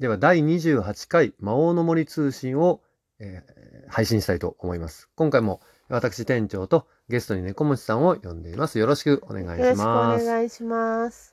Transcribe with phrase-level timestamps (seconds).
[0.00, 2.80] では第28回魔王の森通信を、
[3.18, 3.60] えー
[3.92, 5.08] 配信したいと思います。
[5.16, 8.78] 今回も私店長とゲストに猫虫さんを呼んでいます。
[8.78, 10.24] よろしくお願いしよろしくおます。
[10.26, 11.32] 願いします。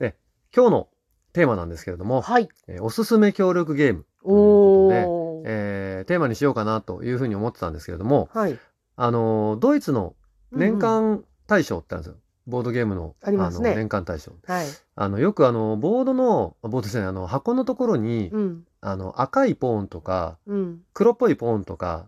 [0.56, 0.88] 今日の
[1.34, 2.50] テーマなんですけれども、はい。
[2.68, 5.42] えーおすすめ協力ゲームというおことで、ー。
[5.46, 8.58] えーテーマにしようかなというふうに思ってたんですけれども、はい。
[8.96, 10.16] あのードイツの
[10.52, 12.20] 年うんうん間大賞ってあるんですよ。
[12.48, 14.34] ボードゲームのありますねの年間大賞。
[14.46, 14.66] はい。
[14.96, 18.64] あのよくあのボードのボードじゃないあの箱のところに、うん。
[18.80, 20.82] あの赤いポーンとかうん。
[20.94, 22.08] 黒っぽいポーンとか、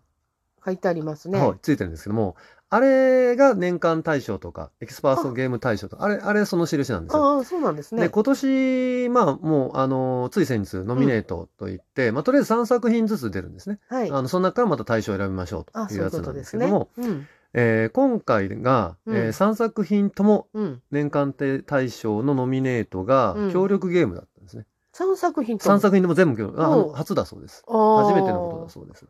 [0.63, 1.39] 書いてありますね。
[1.39, 2.35] はい、ついてるんですけども
[2.71, 7.37] あれが年間大賞とかエキスパートゲーム大賞とかあれあれその印なんですよ。
[7.37, 8.03] ああ、そうなんですね。
[8.03, 13.79] で今年まあもうあのつい先日ノミネートといって、まあ、とりあえず3作品ずつ出るんですね。
[13.89, 14.11] はい。
[14.11, 16.51] あのその中からまた大賞を選びましょうあ、というやつなんでとです。
[16.51, 17.27] けども、うん。
[17.53, 20.81] えー今回が、うんえ3作品ともうん。
[20.91, 21.33] 年間
[21.65, 24.65] 大賞のノミネートがうん協力ゲームだったんですね。
[24.93, 27.63] 三作品とも？3作品でも全部ああの初だそうです。
[27.67, 29.05] 初めてのことだそうです。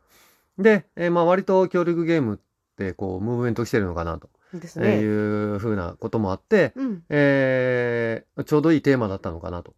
[0.58, 2.38] で、えーまあ割と協力ゲームっ
[2.77, 4.99] てこうムーブメントしてるのかなとですいね。
[5.03, 7.03] うふうなこともあって、うん。
[7.09, 9.73] えーちょうどいいテーマだったのかなと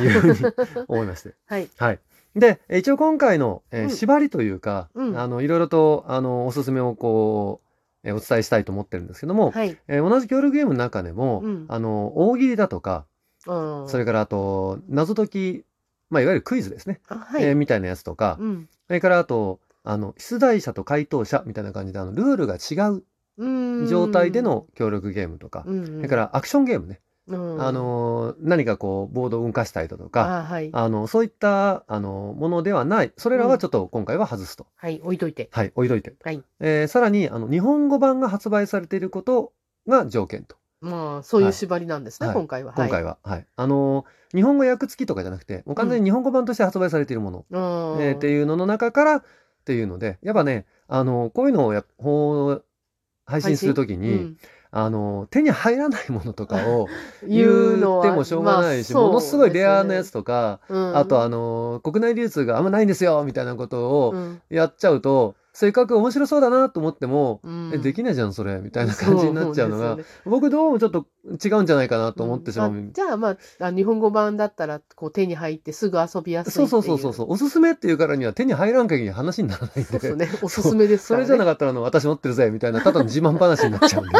[0.00, 0.52] いうふうに
[0.86, 1.34] 思いまして。
[1.46, 1.68] はい。
[1.78, 2.00] はい。
[2.36, 7.63] で、えー一応今回の、えーうん縛りというか、うんあの、いろいろと、あの、おすすめをこう、
[8.04, 9.76] えーお伝えしたいと思ってるんですけども、はい。
[9.88, 13.06] えー同じ協力ゲームの中でも、うんあの、大喜利だとか、
[13.46, 15.64] うんそれからあと、謎解き、
[16.10, 17.00] まあ、いわゆるクイズですね。
[17.08, 17.42] あはい。
[17.44, 18.68] えーみたいなやつとか、うん。
[18.86, 23.02] それからあと、あの、出題者と回答者みたいな感じで、あの、ルールが違う
[23.88, 25.86] 状態で、の協力ゲームとか、うん。
[25.86, 27.00] それからアクションゲームね。
[27.26, 30.68] うん、あのー、何かこう、ボードを動かしたりだとか、あはい。
[30.72, 33.12] あの、そういった、あの、ものではない。
[33.16, 34.66] それらはちょっと今回は外すと。
[34.76, 35.00] はい。
[35.02, 35.48] 置いといて。
[35.50, 36.14] はい、置いといて。
[36.22, 36.42] はい。
[36.60, 39.52] えーさらに、あの、日本語版が発売されていること
[39.88, 40.56] が条件と。
[40.82, 42.74] まあ、そういう縛りなんですね、はい今回は。
[42.74, 43.16] 今回は。
[43.22, 43.46] はい。
[43.56, 47.96] あのー、日本語訳付きとかじゃなくて、もう完全に日本語版として発売されているもの、は。
[48.02, 49.22] えーっていうのの中からっ
[49.64, 52.60] ていうので、やっぱね、あのーこういうのをや放
[53.24, 54.36] 配信するときに、うん
[54.76, 56.88] あのー手に入らないものとかを
[57.26, 64.40] 言ってもしょうがないし、まあものすごいレアなやつとか、あとあのー国内流通があんまないんですよみたいなことをうん。
[64.50, 67.70] やっちゃうと、せっかく面白そうだなと思っても、うん。
[67.72, 80.00] えできないじゃんそれみたいな感じになっちゃうのが僕どうもちょっと違うんじゃないかなと思ってしまう、じゃあまああ日本語版だったらこう手に入ってすぐ遊びやすいそうそうそうそうそうおすすめっていうからには手に入らん限り話にならないんで。
[80.00, 80.28] そうね。
[80.42, 84.18] おすすめですそれじゃなかったらあの私持ってるぜみたいなただの自慢話になっちゃうんで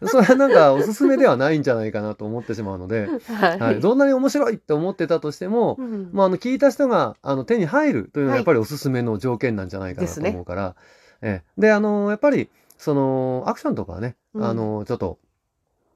[0.06, 8.38] それはなんかおすすめではないんじゃないかなと思ってしまうので、 はい、はい、どんなに面白いって思ってたとしても、うんまあ、あの聞いた人があの手に入るというのははい。
[8.40, 10.76] やっぱりおすすめの条件なんじゃないかなと思うから、
[11.22, 11.60] ええ。
[11.60, 14.44] であのやっぱりそのアクションとかはね、うん。
[14.44, 15.18] あのちょっと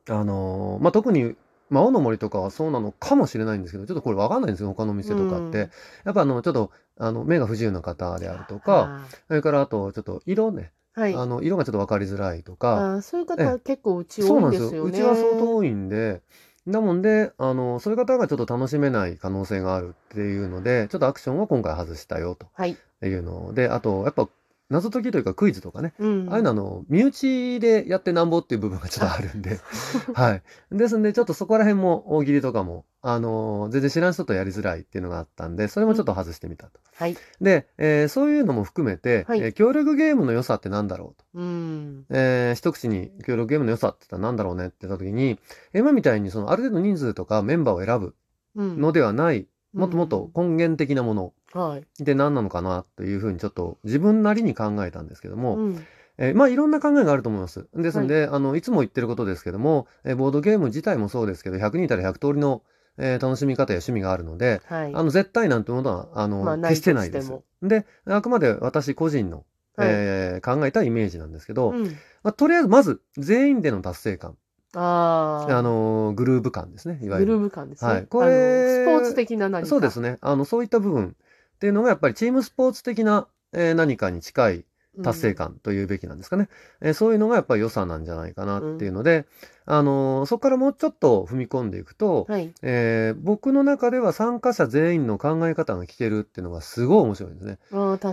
[0.08, 1.36] あの、まあ、特に
[1.70, 5.70] 魔王の森とかはそうなのかもしれないんですけどちょっとこれ分かんないんですよ他の店とかって、うん。
[6.04, 11.14] やっぱあのちょっとあの目が不自由な方であるとかそれからあとちょっと色ね、はい。
[11.14, 14.90] あの色がちょっと分かりづらいとか、あそういうえ方結構うち多そうないんですすよね。
[14.90, 16.22] うちは相当多いんで、
[16.66, 24.28] なもんで、あの、そういう方がちょっと楽しめない可能性があるっていうので、ちょっとアクションを今回外したよとはい、いうので、あと、やっぱ、
[24.70, 29.58] 謎解きというかクイズとかね、うん、ああいうのあの、身内でやってなんぼっていう部分がちょっとあるんで、
[30.14, 30.42] はい。
[30.70, 36.80] ですんで、ちょっとそこら辺も大喜利とかも、あの、全然知らん人とやりづらいっていうのがあったんで、それもちょっと外してみたと。
[36.96, 37.16] はい。
[37.40, 39.40] で、えーそういうのも含めて、はい。
[39.40, 41.24] えー協力ゲームの良さってなんだろうと。
[41.34, 42.04] うん。
[42.10, 45.38] えー一口に協力ゲームの良さって言ったら何だろうねって言った時に、
[45.74, 48.14] 今みたいにそのある程度人数とかメンバーを選ぶ
[48.56, 48.80] うん。
[48.80, 55.86] のではない、もっともっと根源的なものはい、で何なのかなというふうにちょっと自分なりに考えたんですけども、うん。
[56.18, 57.68] えーまあいろんな考えがあると思います。
[57.74, 62.62] ですので、あの、いつも言ってることですけども、えーボードゲーム自体もそうですけど、100人いたら100通りの、
[62.98, 64.94] えー楽しみ方や趣味があるので、はい。
[64.94, 67.32] あの、絶対なんてものは、あの、まあ決してないです。
[67.62, 69.44] で、あくまで私個人の、
[69.76, 69.88] はい。
[69.90, 71.84] えー考えたイメージなんですけど、うん、
[72.22, 74.36] まあ、とりあえずまず全員での達成感、
[74.74, 75.56] あー。
[75.56, 77.38] あのーグルーヴ感ですねいわゆる。
[77.38, 78.06] グルーヴ感ですね、はい。
[78.06, 79.68] これスポーツ的な何か。
[79.68, 80.18] そうですね。
[80.20, 81.16] あのそういった部分
[81.58, 84.64] っていうのがやっぱりチームスポーツ的な、えー何かに近い
[85.02, 86.48] 達成感というべきなんですかね、
[86.80, 89.26] えーそういうのがやっぱり良さなんじゃないかなっていうので、
[89.64, 92.52] あのーそこからもうちょっと踏み込んでいくと、うんはい。
[92.62, 97.58] えー僕の中では参加者全員の考え方が聞けるっていうのがすごい面白いんですね。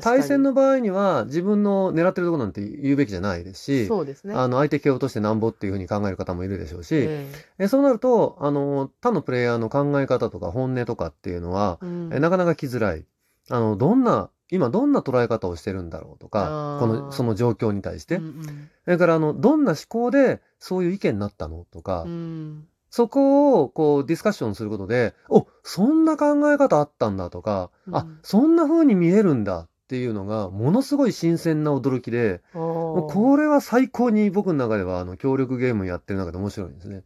[0.02, 4.36] 対戦の場合には自分の狙ってるところなんて言うべきじゃないですし、そうですね。
[4.36, 7.28] あの相手蹴落としてなんぼっていうふうに考える方もいるでしょうし、え
[7.58, 7.68] え。
[7.68, 12.10] そうなるとあの他のプレイヤーの考え方とか本音とかっていうのは、えうん。
[12.14, 13.06] えなかなか来づらい
[13.50, 22.10] あのどんな今どんな捉え方をしてるんだろうとかこのその状況に対して、うんそれからあのどんな思考でそういう意見になったのとか、うん。
[22.10, 37.04] うんそこをこうディスカッションすることで、お、そんな考え方あったんだとか、あうん、そんな風に見えるんだっていうのが、ものすごい新鮮な驚きで、これは最高に僕の中では、あの、協力ゲームやってる中で面白いんですね。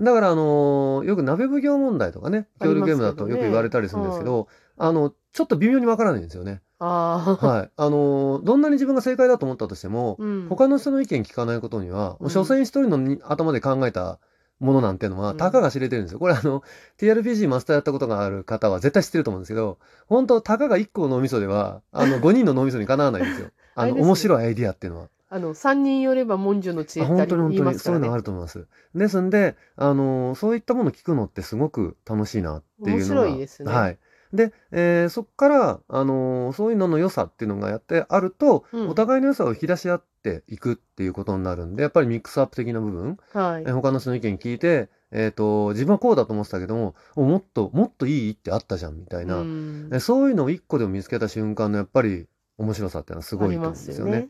[0.00, 6.60] だから、あのーよく鍋奉行問題とかね、協力ゲームだとよく言われたりするんですけど、あの、ちょっと微妙にわからないんですよね。
[6.78, 7.70] ああ、はい。
[7.76, 14.18] あのーどんなに自分が正解だと思ったとしても、うん他の人の意見聞かないことには、もう所詮一人のに頭で考えた
[14.60, 16.18] ものなんてのは、うんたかが知れてるんですよ。
[16.18, 16.62] これあの、
[16.98, 23.48] TRPG マスターやったことがある方は絶対知ってると思うんですけど、本当たかが1個の脳みそでは、あの、5人の脳みそにかなわないんですよ。
[23.74, 25.08] あの、面白いアイディアっていうのは。
[25.32, 28.16] あの、三人寄れば文殊の知恵あってありますからねにそういうのがあ。
[28.16, 28.66] ると思います。
[28.94, 33.22] ですんで、あのーそういったものを聞くのってすごく楽しいなっていうのが。
[33.22, 33.98] 面白いですねはい。
[34.32, 43.70] で、えーそこから、あのーそういうのの良さっていうのがやってあると、うんお互いの良さを引き出し合っていくっていうことになるんで、やっぱりミックスアップ的な部分、はいえ。
[43.70, 52.26] 他の人の意見聞いて、えっ、と、自分はこうだと思ってたけども、おもっと、もっといいってあったじゃんみたいな、うんえそういうのを一個でも見つけた瞬間のやっぱり
[52.58, 54.28] 面白さっていうのはすごいと思うんですよね。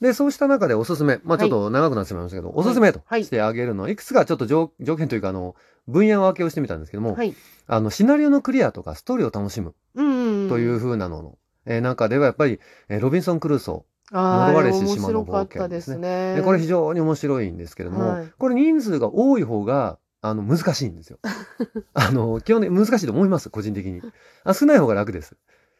[0.00, 1.20] で、そうした中でおすすめ。
[1.24, 5.54] まあちょっと長くなってしまいましたけど、おすすめとはいしてあげるのは、いくつかちょっと条条件というか、あの、
[5.88, 7.34] 分野分けをしてみたんですけども、はい。
[7.66, 10.02] あの、シナリオのクリアとかストーリーを楽しむう
[10.46, 10.48] ん。
[10.48, 15.96] という風なのの、えー中ではやっぱり、えーロビンソン・クルーソあー、呪われし面島の冒険です。
[15.96, 16.36] ね。
[16.36, 21.18] でこれ非常に面白いんですけれども、はいこれ人数が多い方が、あの、難しいんですよ。
[21.94, 24.02] あの、基本的に難しいと思います、個人的に。
[24.44, 25.36] あ少ない方が楽です。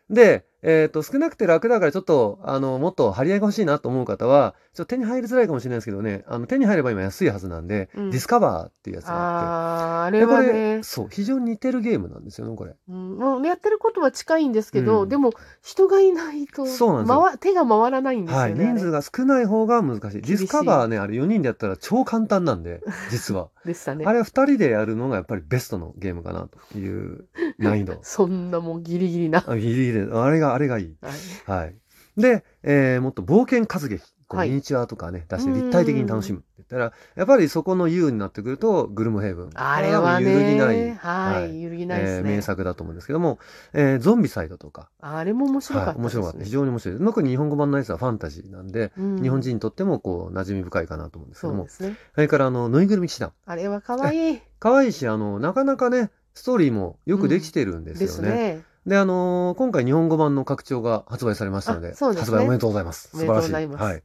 [0.08, 12.75] で、えっ、と、少なくて楽だからちょっと、あの、もっと張り合いが欲しいなと思う方は、ちょっと手に入りづらいかもしれないですけどね、あの、手に入れば今安いはずなんで、うんディスカバーっていうやつがあって、あー、あれはねれ、、そう、非常に似てるゲームなんですよね、これ。
[12.89, 18.65] うん、もうやってることは近いんですけど、うんでも人がいないとそうなんですよ回手が回らないんですよはね。
[18.65, 20.23] い、人数が少ない方が難しい。
[20.23, 22.81] ディスカバーね、あれ4人でやったら超簡単なんで、
[23.11, 23.49] 実は。
[23.65, 24.05] でしたね。
[24.07, 27.27] あれは2人でやるのがやっぱりベストのゲームかなという
[27.59, 27.99] 難易度。
[28.03, 29.45] そんなもうギリギリな。
[29.47, 30.97] あギリギリで、あれが、あれがいい。
[31.02, 31.75] はいはい。
[32.17, 34.02] で、えーもっと冒険活劇。
[34.29, 39.50] こうはいミニチュアとかね、出して立体的に楽しむって言ったら、やっぱりそこの優になってくると、グルムヘイブン。
[39.55, 42.31] あれは揺るぎない、ね、はい、はい揺るぎないですね。
[42.31, 43.41] えー名作だと思うんですけども、
[43.73, 46.38] えーゾンビサイドとか、あれも面白かったはい、面白かった。
[46.38, 46.52] 非ですね。
[46.52, 46.99] 常に面白い。
[47.00, 51.82] 特に日本語版のやつはファンタジーなんで、うん日本人にとってもこう、馴染み深いかなと思うんですけどもそ
[52.20, 53.32] れからあの、ぬいぐるみ騎士団。
[53.47, 58.62] あれは可愛い 可愛いし、あの、なかなかね、ストーリーもよくできてるんですですよね。
[58.87, 58.91] ね。
[58.91, 63.11] で、あのー今回日本語版の拡張が発売されましたので、あそうですね発売おめでとうございます。
[63.15, 63.53] おめでとうご素晴らしい。
[63.53, 64.03] ざいますはい。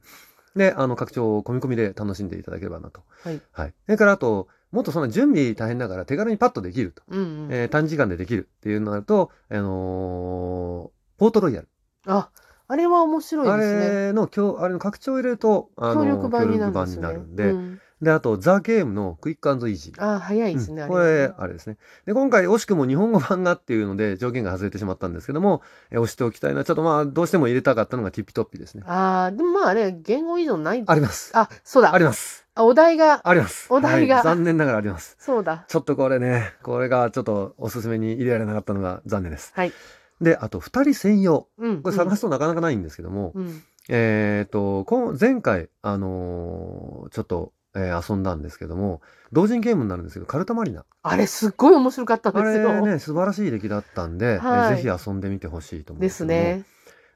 [0.56, 3.02] で、あの、拡張を込み込みで楽しんでいただければなと。
[3.22, 3.40] はい。
[3.52, 3.74] はい。
[3.84, 7.02] それからあと、もっとその準備大変だから手軽にパッとできると。
[7.08, 7.48] うんうん。
[7.52, 11.68] えー短時間でできるっていうのがあると、あのーポートロイヤル。
[12.06, 12.30] あ、
[12.68, 13.88] あれは面白あいですね。
[14.08, 17.08] れの、今日、あれの拡張を入れると、あの協力版になるん協ですよね。
[17.08, 20.04] 力版になるんで、うんで、あと、ザ・ゲームのクイックイージー。
[20.04, 21.78] あ、早いですね、うんこれ、あれですね。
[22.04, 28.82] で、今回、惜しくも日本語版がっていうので、条件が外れてしまったんですけども、え押しておきたいのは、ちょっとまあ、どうしても入れたかったのがティッピトッピですね。
[28.86, 30.84] ああ、でもまああれ、言語依存ない。
[30.86, 31.30] あります。
[31.34, 31.94] あ、そうだ。
[31.94, 32.46] あります。
[32.54, 33.66] あお題が、あります。
[33.70, 35.16] お題がはい残念ながらあります。
[35.18, 35.64] そうだ。
[35.68, 39.52] ちょっとこれね、これがちょっとおすすめに入れられなかったのが残念です。
[39.54, 39.72] はい。
[40.20, 41.48] で、あと、二人専用。
[41.58, 41.82] うん。
[41.82, 43.62] これ探すとなかなかないんですけども、うん。
[43.88, 49.00] えっ、と、こん前回、あのーちょっと、えー遊んだんですけども、
[49.32, 50.84] 同人ゲームになるんですけど、カルタマリナ。
[51.02, 52.68] あれ、すっごい面白かったんあですよ。
[52.72, 56.64] れね、素晴らしい出来だったんで、はいえーぜひ遊んでみてほしいと思うんでですね。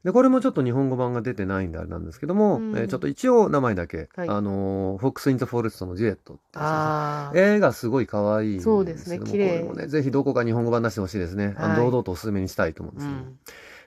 [0.04, 7.38] で、これもちょっと日本語版が出てないんであれなんですけども、うんえーちょっと一応名前だけ、はいあのー Fox in the Forest の Duet ってねああ。
[7.38, 11.54] 絵がすごい可愛いんですけどもそうですねこれもね、ぜひどこか日本語版出してほしいですね。
[11.56, 13.38] はい堂々とお勧めにしたいと思うんですけど、うん。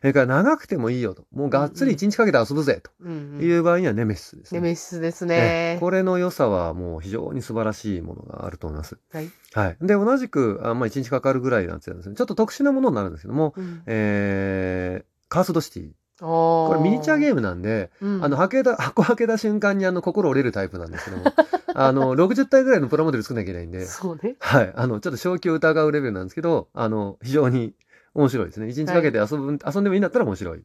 [0.03, 1.24] それから長くてもいいよと。
[1.33, 3.39] もうがっつり1日かけて遊ぶぜとうん。
[3.41, 4.60] いう場合にはネメシスですね。
[4.60, 5.77] ネメシスですえね。
[5.79, 8.98] これの良さはもう非常に素晴らしいものがあると思います。
[9.13, 9.31] はい。
[9.53, 9.77] はい。
[9.79, 15.91] で、同じく、あまあ1日かかるぐらいなんですけどちょっと特殊なものになるんですけども、うんえー、カーストシティ。
[16.19, 17.36] ここれミニチュアゲーム。
[17.36, 21.24] ムなんで、うんあの、開けた、 箱開けた瞬間にあの、心折れるタイプなんですけども、
[21.75, 24.36] あの、60体ぐらいのプラモデル作んなきゃいけないんで、そうね。
[24.39, 24.74] はい。
[24.75, 27.74] あの、ちょっと正気を疑うレベルなんですけど、あの、非常に
[28.13, 28.67] 面白いですね。
[28.70, 30.63] 一日かけて遊ぶ、遊んでもいいんだったら面白い。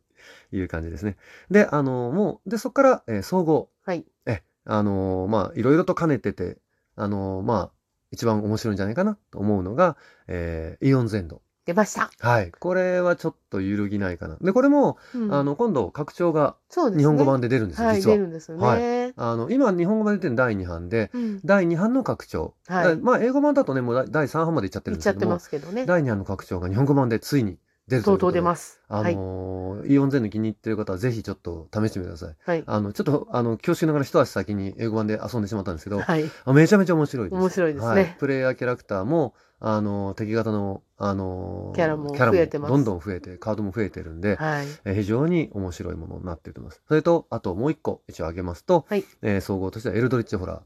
[0.52, 1.16] いう感じですね。
[1.50, 3.70] で、あの、もう、で、そこから、えー総合。
[3.84, 4.04] はい。
[4.26, 6.58] え、あの、まあ、いろいろと兼ねてて、
[6.96, 7.72] あの、まあ、
[8.10, 11.42] 一番面白いんじゃないかなと思うのが、えーイオンゼンド。
[11.68, 12.10] 出ました。
[12.20, 12.50] はい。
[12.50, 14.38] これはちょっと揺るぎないかな。
[14.40, 16.56] で、これも、うんあの、今度、拡張が。
[16.70, 18.22] 日本語版で出るんですよ、はい、実は出。
[18.22, 19.12] るんですよね。
[19.16, 21.40] あの、今、日本語版で出てるの第2版で、うん。
[21.44, 22.54] 第2版の拡張。
[22.68, 25.84] はいまあ、英語版だとね、もう第第3版までいっちゃってるんですけども言っちゃってま、すけどね。
[25.84, 28.16] 第2版の拡張が日本語版でついに出るということで。
[28.16, 28.80] とうとう出ます。
[28.88, 29.14] あはい。
[29.16, 32.36] のーイオンゼンの気に入ってる方はぜひちょっと試してみてください。
[32.44, 32.64] はい。
[32.66, 36.24] あの、ちょっと、あの、恐縮ながら一足先に英語版で遊んでしまったんですけど、はい。
[36.44, 37.38] あめちゃめちゃ面白いです。
[37.38, 44.66] 面白いですねはいプレイヤーキャラクターも、あの、敵型の、あの、キャラも増えてますどんどん増えて、カードも増えてるんで、はい。
[44.84, 46.82] えー非常に面白いものになっていると思います。
[46.86, 50.60] それと、あともう一個一応挙げますと、はいえー総合としてはエルドリッチホラー。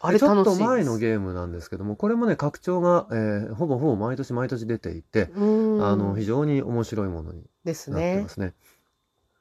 [0.00, 0.54] あれちょっと。
[0.54, 5.30] 前のゲームなんですけども、これもね、拡張が、えーほぼほぼ毎年毎年出ていて。
[5.34, 5.38] あ
[5.96, 8.28] の、非常に面白いものにですねなってま。
[8.30, 8.54] すね。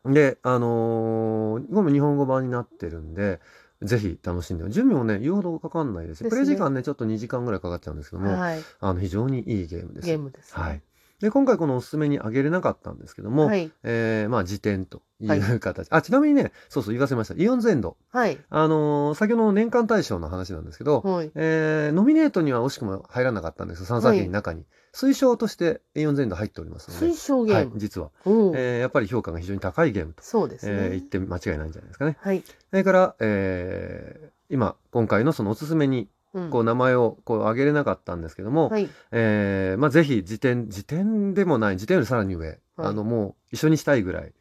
[0.05, 3.39] で、あのーこれも日本語版になってるんで、
[3.81, 4.69] ぜひ楽しんで。
[4.69, 6.23] 準備もね、言うほどかかんないです。
[6.23, 8.59] ねプレイ時間ね、ちょっと2時間ぐらいかかっちゃうんですけども、はい。
[8.79, 10.05] あの、非常にいいゲームです。
[10.07, 10.63] ゲームですね。
[10.63, 10.81] はい。
[11.19, 13.71] で、今回このおすすめにあげれなかったんですけども、はい。
[13.83, 15.87] えーまあ、辞典といはう形。
[15.89, 17.33] あ、ちなみにね、そうそう言わせました。
[17.35, 17.97] イオンゼンド。
[18.11, 18.37] はい。
[18.49, 21.31] あのー先ほどの年間大賞の話なんですけど、はい。
[21.33, 24.63] えーノミネートには惜しくも入らなかったんですよ、3作品の中に。
[24.93, 31.09] 推奨としてイオンゼンド入っておりますので推、奨ゲはいーム。、実は、おーえーやっぱり評価が非常に高いゲームと、そうですえー言っね。
[31.09, 32.17] て間違いないんじゃないですかね。
[32.19, 32.43] はい。
[32.43, 38.87] それから、えー今、今回のそのおすすめに、うんこう名前をこう挙げれなかったんですけども、はい。
[39.11, 44.33] えーまあ、ぜひ辞典、辞典でもない、辞典よりさらに上、あの、もう一緒にしたいぐらい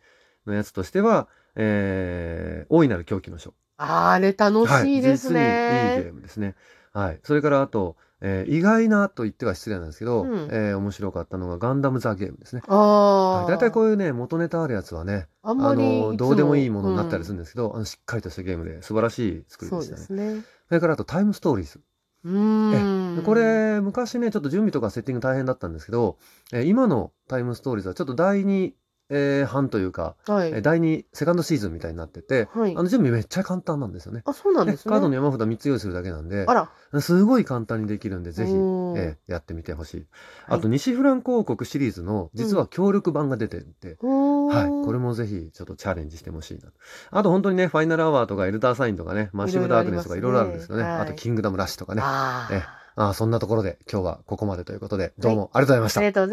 [0.46, 3.54] のやつとしては、えー大いなる狂気の書。
[3.78, 6.10] あれ楽しいですはい、実にいいゲね。
[6.10, 6.54] ームですね。
[6.92, 7.20] はい。
[7.22, 12.62] それから、あと、えー意外なと言っては失礼なんですけど、うんえー面白かったのがガンダム・ザ・ゲームですね。
[12.66, 13.42] ああ。
[13.44, 20.00] はい、大体こういうね、元ネタあるやつはね、あの、どうでもいいものになったりするんですけど、あのしっかりとしたゲームで素晴らしい作りそうでしたね。
[20.00, 20.42] ですね。
[20.68, 21.80] それからあとタイムストーリーズ。
[22.24, 23.16] うーん。
[23.16, 26.18] でこ、れ、昔ね、ちょっと準備とかセッティング大変だったんですけど、
[26.52, 28.72] えー今のタイムストーリーズはちょっと第2、
[29.08, 30.48] えー版というか、はい。
[30.50, 32.82] えー第2、セカンドシーズンみたいになってて、はいあ。
[32.82, 34.22] の準備めっちゃ簡単なんですよね。
[34.24, 34.92] あ、そうなんですね。
[34.92, 36.54] カードの山札3つ用意するだけなんであ、
[36.92, 37.00] ら。
[37.00, 39.96] すごい簡単にできるんで、ぜひ、えーやってみてほしい。
[39.98, 44.84] はいあと、西フランク王国シリーズの、実は協力版が出てて、おーはい。
[44.84, 46.70] これもぜひ、ちょっとチャレンジしてほしいな。
[47.10, 50.82] あと、本当にね、ファイナルアワーとか、エルダーサインとかね、マッシブダークネスとかいいろいろあるんですよね。
[50.82, 52.02] ねはいあと、キングダムラッシュとかね。
[52.04, 52.62] あーえ
[52.98, 56.08] あーそんなところで、今日はここまでということで、どうもありがとうございましたあり。
[56.08, 56.24] がとうござい。